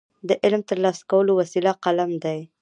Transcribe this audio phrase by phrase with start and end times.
[0.27, 2.39] د علم ترلاسه کولو وسیله قلم دی.